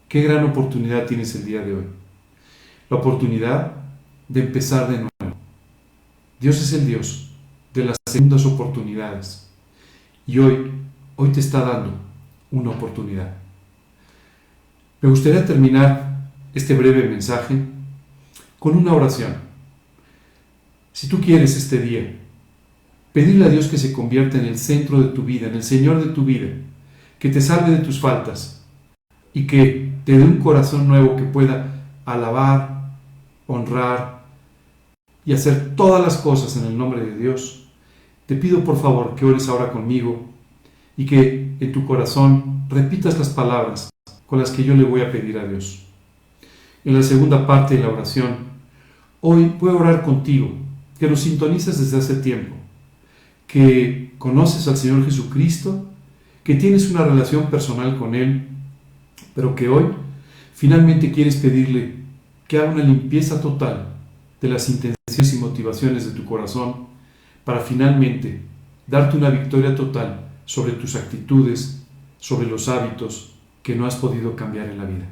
Qué 0.08 0.22
gran 0.22 0.44
oportunidad 0.44 1.06
tienes 1.06 1.34
el 1.34 1.44
día 1.44 1.60
de 1.60 1.74
hoy. 1.74 1.84
La 2.88 2.96
oportunidad 2.96 3.72
de 4.28 4.40
empezar 4.40 4.88
de 4.88 4.98
nuevo. 4.98 5.36
Dios 6.40 6.60
es 6.62 6.72
el 6.72 6.86
Dios 6.86 7.30
de 7.74 7.84
las 7.84 7.96
segundas 8.08 8.46
oportunidades. 8.46 9.50
Y 10.26 10.38
hoy, 10.38 10.70
hoy 11.16 11.30
te 11.30 11.40
está 11.40 11.60
dando 11.60 11.92
una 12.50 12.70
oportunidad. 12.70 13.34
Me 15.00 15.10
gustaría 15.10 15.44
terminar 15.44 16.30
este 16.54 16.74
breve 16.74 17.08
mensaje 17.08 17.60
con 18.58 18.76
una 18.76 18.94
oración. 18.94 19.34
Si 20.94 21.08
tú 21.08 21.20
quieres 21.20 21.56
este 21.56 21.80
día 21.80 22.20
pedirle 23.12 23.46
a 23.46 23.48
Dios 23.48 23.66
que 23.66 23.78
se 23.78 23.92
convierta 23.92 24.38
en 24.38 24.44
el 24.44 24.56
centro 24.56 25.02
de 25.02 25.08
tu 25.08 25.24
vida, 25.24 25.48
en 25.48 25.56
el 25.56 25.64
Señor 25.64 26.00
de 26.00 26.12
tu 26.12 26.24
vida, 26.24 26.46
que 27.18 27.30
te 27.30 27.40
salve 27.40 27.72
de 27.72 27.78
tus 27.78 27.98
faltas 27.98 28.64
y 29.32 29.44
que 29.44 29.92
te 30.04 30.16
dé 30.16 30.22
un 30.22 30.36
corazón 30.36 30.86
nuevo 30.86 31.16
que 31.16 31.24
pueda 31.24 31.82
alabar, 32.04 32.92
honrar 33.48 34.22
y 35.24 35.32
hacer 35.32 35.74
todas 35.74 36.00
las 36.00 36.18
cosas 36.18 36.56
en 36.58 36.66
el 36.66 36.78
nombre 36.78 37.04
de 37.04 37.18
Dios. 37.18 37.66
Te 38.26 38.36
pido 38.36 38.62
por 38.62 38.80
favor 38.80 39.16
que 39.16 39.24
ores 39.24 39.48
ahora 39.48 39.72
conmigo 39.72 40.26
y 40.96 41.06
que 41.06 41.56
en 41.58 41.72
tu 41.72 41.84
corazón 41.86 42.66
repitas 42.68 43.18
las 43.18 43.30
palabras 43.30 43.90
con 44.28 44.38
las 44.38 44.52
que 44.52 44.62
yo 44.62 44.76
le 44.76 44.84
voy 44.84 45.00
a 45.00 45.10
pedir 45.10 45.40
a 45.40 45.48
Dios. 45.48 45.86
En 46.84 46.94
la 46.94 47.02
segunda 47.02 47.48
parte 47.48 47.76
de 47.76 47.82
la 47.82 47.88
oración, 47.88 48.36
hoy 49.20 49.52
voy 49.58 49.70
a 49.70 49.74
orar 49.74 50.02
contigo, 50.04 50.62
que 51.04 51.11
nos 51.11 51.20
sintonizas 51.20 51.78
desde 51.78 51.99
hace 51.99 52.14
tiempo, 52.23 52.56
que 53.46 54.14
conoces 54.16 54.66
al 54.68 54.78
Señor 54.78 55.04
Jesucristo, 55.04 55.84
que 56.42 56.54
tienes 56.54 56.90
una 56.90 57.04
relación 57.04 57.50
personal 57.50 57.99
con 57.99 58.14
Él, 58.14 58.49
pero 59.34 59.54
que 59.54 59.68
hoy 59.68 59.84
finalmente 60.54 61.12
quieres 61.12 61.37
pedirle 61.37 61.96
que 62.49 62.56
haga 62.56 62.73
una 62.73 62.84
limpieza 62.84 63.42
total 63.42 63.88
de 64.40 64.49
las 64.49 64.70
intenciones 64.70 65.34
y 65.34 65.37
motivaciones 65.37 66.06
de 66.06 66.18
tu 66.18 66.25
corazón 66.25 66.87
para 67.44 67.61
finalmente 67.61 68.40
darte 68.87 69.18
una 69.18 69.29
victoria 69.29 69.76
total 69.76 70.31
sobre 70.46 70.72
tus 70.72 70.96
actitudes, 70.96 71.83
sobre 72.18 72.46
los 72.46 72.66
hábitos 72.70 73.35
que 73.62 73.76
no 73.76 73.85
has 73.85 73.96
podido 73.96 74.35
cambiar 74.35 74.70
en 74.70 74.79
la 74.79 74.87
vida. 74.87 75.07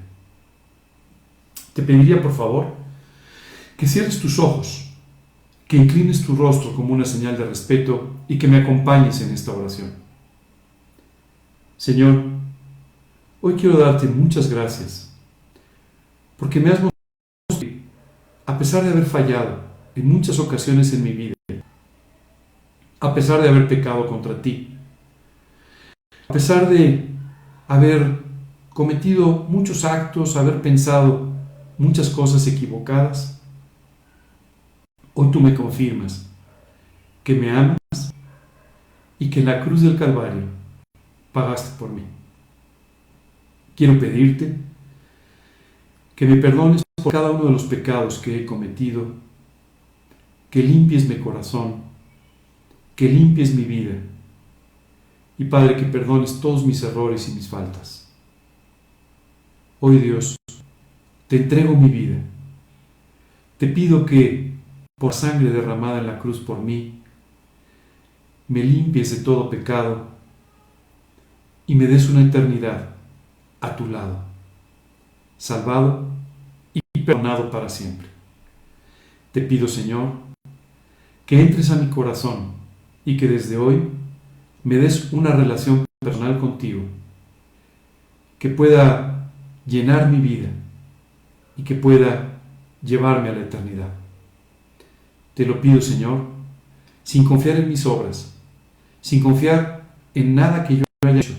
Te 1.74 1.82
pediría 1.82 2.22
por 2.22 2.32
favor 2.34 2.68
que 3.76 3.86
cierres 3.86 4.20
tus 4.20 4.38
ojos, 4.38 4.91
que 5.72 5.78
inclines 5.78 6.22
tu 6.22 6.36
rostro 6.36 6.76
como 6.76 6.92
una 6.92 7.06
señal 7.06 7.38
de 7.38 7.46
respeto 7.46 8.10
y 8.28 8.36
que 8.36 8.46
me 8.46 8.58
acompañes 8.58 9.22
en 9.22 9.32
esta 9.32 9.52
oración. 9.52 9.94
Señor, 11.78 12.24
hoy 13.40 13.54
quiero 13.54 13.78
darte 13.78 14.06
muchas 14.06 14.50
gracias 14.50 15.10
porque 16.36 16.60
me 16.60 16.68
has 16.68 16.82
mostrado 16.82 17.58
que, 17.58 17.80
a 18.44 18.58
pesar 18.58 18.84
de 18.84 18.90
haber 18.90 19.06
fallado 19.06 19.60
en 19.94 20.12
muchas 20.12 20.38
ocasiones 20.38 20.92
en 20.92 21.04
mi 21.04 21.12
vida, 21.12 21.34
a 23.00 23.14
pesar 23.14 23.40
de 23.40 23.48
haber 23.48 23.66
pecado 23.66 24.06
contra 24.06 24.42
ti, 24.42 24.76
a 26.28 26.34
pesar 26.34 26.68
de 26.68 27.08
haber 27.66 28.20
cometido 28.74 29.46
muchos 29.48 29.86
actos, 29.86 30.36
haber 30.36 30.60
pensado 30.60 31.30
muchas 31.78 32.10
cosas 32.10 32.46
equivocadas, 32.46 33.41
hoy 35.14 35.30
tú 35.30 35.40
me 35.40 35.54
confirmas 35.54 36.28
que 37.22 37.34
me 37.34 37.50
amas 37.50 38.12
y 39.18 39.30
que 39.30 39.40
en 39.40 39.46
la 39.46 39.60
cruz 39.60 39.82
del 39.82 39.98
Calvario 39.98 40.44
pagaste 41.32 41.78
por 41.78 41.90
mí. 41.90 42.02
Quiero 43.76 43.98
pedirte 43.98 44.56
que 46.14 46.26
me 46.26 46.36
perdones 46.36 46.82
por 47.02 47.12
cada 47.12 47.30
uno 47.30 47.44
de 47.44 47.52
los 47.52 47.64
pecados 47.64 48.18
que 48.18 48.36
he 48.36 48.46
cometido, 48.46 49.06
que 50.50 50.62
limpies 50.62 51.08
mi 51.08 51.16
corazón, 51.16 51.82
que 52.96 53.08
limpies 53.08 53.54
mi 53.54 53.64
vida 53.64 53.94
y 55.38 55.44
Padre 55.44 55.76
que 55.76 55.84
perdones 55.84 56.40
todos 56.40 56.64
mis 56.64 56.82
errores 56.82 57.28
y 57.28 57.32
mis 57.32 57.48
faltas. 57.48 58.12
Hoy 59.80 59.98
Dios, 59.98 60.36
te 61.26 61.36
entrego 61.36 61.74
mi 61.74 61.88
vida. 61.88 62.18
Te 63.58 63.66
pido 63.66 64.04
que 64.06 64.51
por 65.02 65.14
sangre 65.14 65.50
derramada 65.50 65.98
en 65.98 66.06
la 66.06 66.20
cruz 66.20 66.38
por 66.38 66.60
mí, 66.60 67.02
me 68.46 68.62
limpies 68.62 69.10
de 69.10 69.24
todo 69.24 69.50
pecado 69.50 70.06
y 71.66 71.74
me 71.74 71.88
des 71.88 72.08
una 72.08 72.22
eternidad 72.22 72.90
a 73.60 73.74
tu 73.74 73.88
lado, 73.88 74.22
salvado 75.38 76.06
y 76.72 77.00
perdonado 77.00 77.50
para 77.50 77.68
siempre. 77.68 78.06
Te 79.32 79.40
pido, 79.40 79.66
Señor, 79.66 80.12
que 81.26 81.40
entres 81.40 81.72
a 81.72 81.78
mi 81.78 81.90
corazón 81.90 82.52
y 83.04 83.16
que 83.16 83.26
desde 83.26 83.56
hoy 83.56 83.82
me 84.62 84.76
des 84.76 85.12
una 85.12 85.32
relación 85.32 85.84
personal 85.98 86.38
contigo, 86.38 86.82
que 88.38 88.50
pueda 88.50 89.32
llenar 89.66 90.08
mi 90.08 90.18
vida 90.18 90.50
y 91.56 91.64
que 91.64 91.74
pueda 91.74 92.38
llevarme 92.84 93.30
a 93.30 93.32
la 93.32 93.40
eternidad. 93.40 94.01
Te 95.34 95.46
lo 95.46 95.60
pido, 95.60 95.80
Señor, 95.80 96.26
sin 97.04 97.24
confiar 97.24 97.56
en 97.56 97.68
mis 97.68 97.86
obras, 97.86 98.34
sin 99.00 99.22
confiar 99.22 99.94
en 100.14 100.34
nada 100.34 100.64
que 100.64 100.76
yo 100.78 100.84
haya 101.04 101.20
hecho, 101.20 101.34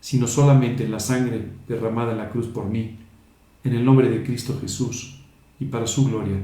sino 0.00 0.26
solamente 0.26 0.84
en 0.84 0.92
la 0.92 1.00
sangre 1.00 1.46
derramada 1.68 2.12
en 2.12 2.18
la 2.18 2.30
cruz 2.30 2.46
por 2.46 2.66
mí, 2.66 2.96
en 3.62 3.74
el 3.74 3.84
nombre 3.84 4.08
de 4.08 4.22
Cristo 4.22 4.58
Jesús 4.60 5.20
y 5.60 5.66
para 5.66 5.86
su 5.86 6.06
gloria. 6.06 6.36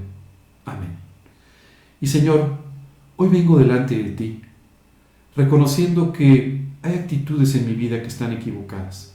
Amén. 0.65 0.97
Y 2.01 2.07
Señor, 2.07 2.59
hoy 3.17 3.29
vengo 3.29 3.59
delante 3.59 3.97
de 4.03 4.11
ti 4.11 4.43
reconociendo 5.35 6.13
que 6.13 6.63
hay 6.83 6.95
actitudes 6.95 7.55
en 7.55 7.67
mi 7.67 7.75
vida 7.75 8.01
que 8.03 8.09
están 8.09 8.33
equivocadas, 8.33 9.15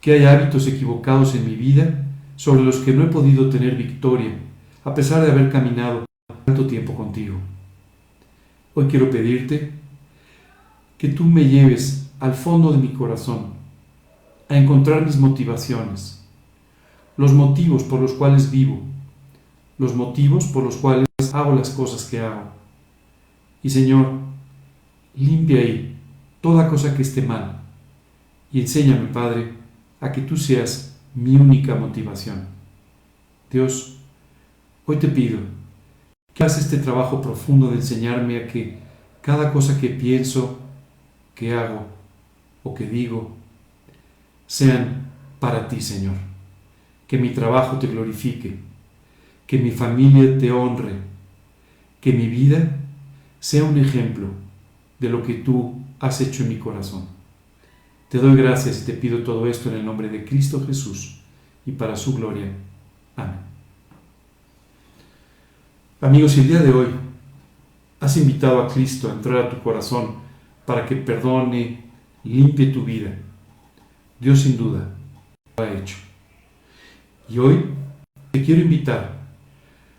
que 0.00 0.12
hay 0.12 0.24
hábitos 0.24 0.66
equivocados 0.66 1.34
en 1.34 1.46
mi 1.46 1.54
vida 1.54 2.04
sobre 2.36 2.62
los 2.62 2.78
que 2.78 2.92
no 2.92 3.04
he 3.04 3.08
podido 3.08 3.48
tener 3.48 3.76
victoria 3.76 4.34
a 4.84 4.94
pesar 4.94 5.24
de 5.24 5.30
haber 5.30 5.50
caminado 5.50 6.04
tanto 6.44 6.66
tiempo 6.66 6.94
contigo. 6.94 7.36
Hoy 8.74 8.86
quiero 8.86 9.10
pedirte 9.10 9.72
que 10.98 11.08
tú 11.08 11.24
me 11.24 11.44
lleves 11.44 12.10
al 12.20 12.34
fondo 12.34 12.72
de 12.72 12.78
mi 12.78 12.88
corazón 12.88 13.52
a 14.48 14.56
encontrar 14.56 15.04
mis 15.04 15.16
motivaciones, 15.16 16.24
los 17.16 17.32
motivos 17.32 17.82
por 17.84 18.00
los 18.00 18.12
cuales 18.12 18.50
vivo, 18.50 18.80
los 19.78 19.94
motivos 19.94 20.46
por 20.46 20.64
los 20.64 20.76
cuales 20.76 21.06
hago 21.32 21.54
las 21.54 21.70
cosas 21.70 22.04
que 22.04 22.20
hago. 22.20 22.50
Y 23.62 23.70
Señor, 23.70 24.20
limpia 25.14 25.58
ahí 25.58 25.96
toda 26.40 26.68
cosa 26.68 26.94
que 26.94 27.02
esté 27.02 27.22
mal 27.22 27.60
y 28.52 28.60
enséñame, 28.60 29.08
Padre, 29.08 29.52
a 30.00 30.12
que 30.12 30.20
tú 30.20 30.36
seas 30.36 30.98
mi 31.14 31.36
única 31.36 31.74
motivación. 31.74 32.46
Dios, 33.50 33.98
hoy 34.86 34.96
te 34.96 35.08
pido 35.08 35.38
hagas 36.42 36.58
este 36.58 36.78
trabajo 36.78 37.22
profundo 37.22 37.68
de 37.68 37.76
enseñarme 37.76 38.36
a 38.36 38.48
que 38.48 38.76
cada 39.20 39.52
cosa 39.52 39.80
que 39.80 39.88
pienso, 39.88 40.58
que 41.36 41.54
hago 41.54 41.86
o 42.64 42.74
que 42.74 42.84
digo, 42.84 43.36
sean 44.48 45.06
para 45.38 45.68
ti, 45.68 45.80
Señor. 45.80 46.16
Que 47.06 47.16
mi 47.16 47.28
trabajo 47.28 47.78
te 47.78 47.86
glorifique, 47.86 48.56
que 49.46 49.58
mi 49.58 49.70
familia 49.70 50.36
te 50.36 50.50
honre, 50.50 50.94
que 52.00 52.12
mi 52.12 52.26
vida 52.26 52.76
sea 53.38 53.62
un 53.62 53.78
ejemplo 53.78 54.26
de 54.98 55.08
lo 55.10 55.22
que 55.22 55.34
tú 55.34 55.80
has 56.00 56.20
hecho 56.20 56.42
en 56.42 56.48
mi 56.48 56.56
corazón. 56.56 57.06
Te 58.08 58.18
doy 58.18 58.34
gracias 58.34 58.82
y 58.82 58.86
te 58.86 58.94
pido 58.94 59.22
todo 59.22 59.46
esto 59.46 59.70
en 59.70 59.76
el 59.76 59.84
nombre 59.84 60.08
de 60.08 60.24
Cristo 60.24 60.64
Jesús 60.66 61.20
y 61.64 61.70
para 61.70 61.94
su 61.94 62.16
gloria. 62.16 62.50
Amén. 63.14 63.51
Amigos, 66.02 66.32
si 66.32 66.40
el 66.40 66.48
día 66.48 66.58
de 66.58 66.72
hoy 66.72 66.88
has 68.00 68.16
invitado 68.16 68.60
a 68.60 68.66
Cristo 68.66 69.08
a 69.08 69.12
entrar 69.12 69.36
a 69.36 69.48
tu 69.48 69.62
corazón 69.62 70.16
para 70.66 70.84
que 70.84 70.96
perdone, 70.96 71.84
limpie 72.24 72.72
tu 72.72 72.84
vida, 72.84 73.16
Dios 74.18 74.40
sin 74.40 74.56
duda 74.56 74.88
lo 75.56 75.62
ha 75.62 75.70
hecho. 75.70 75.94
Y 77.28 77.38
hoy 77.38 77.66
te 78.32 78.42
quiero 78.42 78.62
invitar 78.62 79.12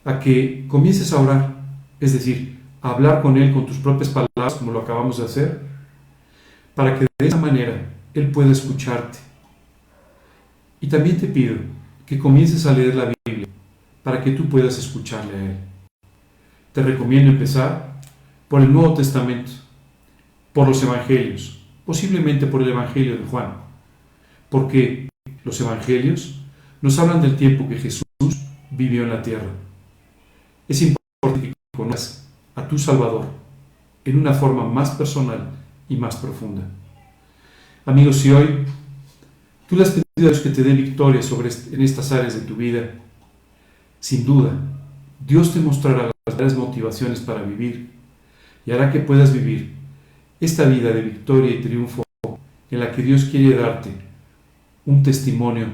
a 0.04 0.20
que 0.20 0.66
comiences 0.68 1.14
a 1.14 1.22
orar, 1.22 1.56
es 2.02 2.12
decir, 2.12 2.60
a 2.82 2.90
hablar 2.90 3.22
con 3.22 3.38
Él 3.38 3.54
con 3.54 3.66
tus 3.66 3.78
propias 3.78 4.10
palabras, 4.10 4.56
como 4.56 4.74
lo 4.74 4.82
acabamos 4.82 5.20
de 5.20 5.24
hacer, 5.24 5.62
para 6.76 7.00
que 7.00 7.08
de 7.18 7.28
esa 7.28 7.38
manera 7.38 7.94
Él 8.14 8.30
pueda 8.30 8.52
escucharte. 8.52 9.20
Y 10.82 10.88
también 10.88 11.18
te 11.18 11.28
pido 11.28 11.56
que 12.06 12.20
comiences 12.20 12.66
a 12.66 12.74
leer 12.74 12.94
la 12.94 13.14
Biblia 13.26 13.48
para 14.04 14.22
que 14.22 14.32
tú 14.32 14.50
puedas 14.50 14.78
escucharle 14.78 15.34
a 15.34 15.46
Él. 15.46 15.73
Te 16.74 16.82
recomiendo 16.82 17.30
empezar 17.30 18.02
por 18.48 18.62
el 18.62 18.74
Nuevo 18.74 18.96
Testamento, 18.96 19.52
por 20.54 20.68
los 20.68 20.82
Evangelios, 20.82 21.60
posiblemente 21.86 22.48
por 22.48 22.64
el 22.64 22.70
Evangelio 22.70 23.16
de 23.16 23.26
Juan, 23.26 23.54
porque 24.50 25.08
los 25.44 25.62
Evangelios 25.62 26.42
nos 26.82 26.98
hablan 26.98 27.22
del 27.22 27.36
tiempo 27.36 27.70
que 27.70 27.78
Jesús 27.78 28.04
vivió 28.72 29.04
en 29.04 29.12
la 29.12 29.22
tierra. 29.22 29.52
Es 30.68 30.82
importante 30.82 31.50
que 31.50 31.54
conozcas 31.78 32.28
a 32.56 32.68
tu 32.68 32.80
Salvador 32.80 33.28
en 34.04 34.18
una 34.20 34.34
forma 34.34 34.68
más 34.68 34.92
personal 34.92 35.52
y 35.88 35.96
más 35.96 36.16
profunda. 36.16 36.64
Amigos, 37.86 38.18
si 38.18 38.32
hoy 38.32 38.66
tú 39.68 39.76
le 39.76 39.84
has 39.84 39.92
pedido 39.92 40.32
a 40.32 40.42
que 40.42 40.50
te 40.50 40.64
dé 40.64 40.74
victoria 40.74 41.22
sobre 41.22 41.50
en 41.72 41.82
estas 41.84 42.12
áreas 42.12 42.34
de 42.34 42.42
tu 42.42 42.56
vida, 42.56 42.96
sin 44.00 44.26
duda, 44.26 44.52
Dios 45.26 45.54
te 45.54 45.60
mostrará 45.60 46.13
las 46.26 46.38
verdaderas 46.38 46.58
motivaciones 46.58 47.20
para 47.20 47.44
vivir 47.44 47.90
y 48.66 48.72
hará 48.72 48.90
que 48.92 49.00
puedas 49.00 49.34
vivir 49.34 49.74
esta 50.40 50.64
vida 50.66 50.92
de 50.92 51.02
victoria 51.02 51.52
y 51.52 51.62
triunfo 51.62 52.04
en 52.72 52.80
la 52.80 52.94
que 52.94 53.02
Dios 53.02 53.26
quiere 53.26 53.58
darte 53.58 53.90
un 54.86 55.04
testimonio 55.04 55.68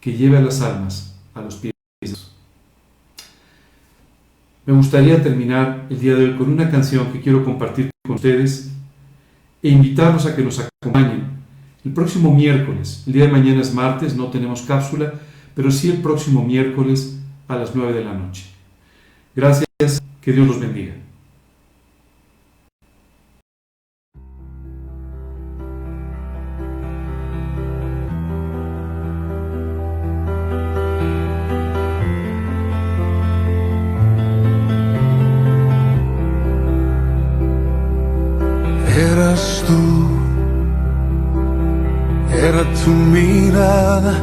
que 0.00 0.12
lleve 0.16 0.36
a 0.36 0.40
las 0.40 0.60
almas 0.60 1.16
a 1.34 1.40
los 1.40 1.56
pies 1.56 1.72
de 2.00 2.06
Dios. 2.08 2.32
Me 4.66 4.72
gustaría 4.72 5.20
terminar 5.20 5.86
el 5.90 5.98
día 5.98 6.14
de 6.14 6.26
hoy 6.26 6.36
con 6.36 6.48
una 6.48 6.70
canción 6.70 7.12
que 7.12 7.20
quiero 7.20 7.44
compartir 7.44 7.90
con 8.04 8.14
ustedes 8.14 8.70
e 9.62 9.68
invitarlos 9.68 10.26
a 10.26 10.36
que 10.36 10.42
nos 10.42 10.60
acompañen 10.60 11.24
el 11.84 11.92
próximo 11.92 12.32
miércoles. 12.32 13.02
El 13.08 13.14
día 13.14 13.24
de 13.24 13.32
mañana 13.32 13.60
es 13.60 13.74
martes, 13.74 14.14
no 14.14 14.28
tenemos 14.28 14.62
cápsula, 14.62 15.12
pero 15.56 15.72
sí 15.72 15.90
el 15.90 16.00
próximo 16.00 16.44
miércoles 16.44 17.18
a 17.48 17.56
las 17.56 17.74
9 17.74 17.92
de 17.92 18.04
la 18.04 18.14
noche. 18.14 18.44
Gracias, 19.34 19.71
que 20.20 20.32
Dios 20.32 20.46
los 20.46 20.60
bendiga. 20.60 20.94
Eras 38.94 39.64
tú, 39.66 40.08
era 42.32 42.62
tu 42.84 42.90
mirada, 42.90 44.22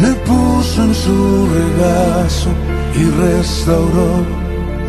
me 0.00 0.12
puso 0.28 0.82
en 0.82 0.94
su 0.94 1.48
regazo 1.58 2.50
y 2.96 3.04
restauró 3.26 4.24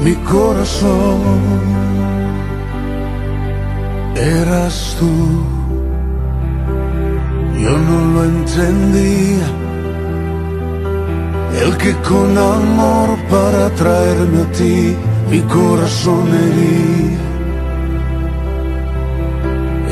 mi 0.04 0.16
corazón. 0.34 1.22
Eras 4.16 4.96
tú, 5.00 5.14
yo 7.64 7.78
no 7.78 7.98
lo 8.14 8.24
entendía, 8.24 9.48
el 11.64 11.78
que 11.78 11.94
con 12.08 12.38
amor 12.38 13.18
para 13.30 13.70
traerme 13.72 14.42
a 14.42 14.52
ti 14.52 14.96
mi 15.30 15.42
corazón 15.42 16.28
hería 16.28 17.32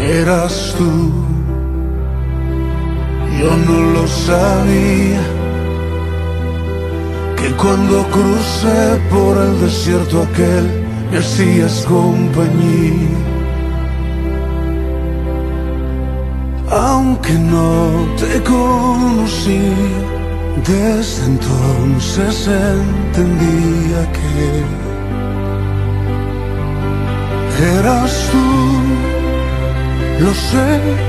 eras 0.10 0.76
tú. 0.78 1.29
Yo 3.40 3.56
no 3.56 3.80
lo 3.94 4.06
sabía, 4.06 5.22
que 7.38 7.52
cuando 7.56 8.04
crucé 8.16 9.00
por 9.10 9.38
el 9.38 9.62
desierto 9.62 10.24
aquel 10.24 10.66
me 11.10 11.18
hacías 11.20 11.86
compañía. 11.86 13.18
Aunque 16.70 17.34
no 17.34 18.06
te 18.18 18.44
conocí, 18.44 19.72
desde 20.68 21.26
entonces 21.26 22.48
entendía 22.48 24.02
que 24.18 24.64
eras 27.80 28.30
tú 28.32 28.48
lo 30.24 30.34
sé, 30.34 31.09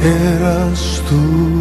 Eras 0.02 1.02
tú. 1.08 1.53